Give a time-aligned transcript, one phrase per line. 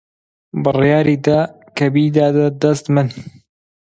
[0.63, 1.39] بڕیاری دا
[1.77, 3.07] کە بیداتە دەست من